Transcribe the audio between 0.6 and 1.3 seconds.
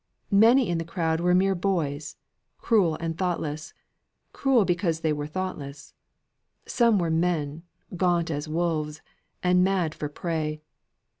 in the crowd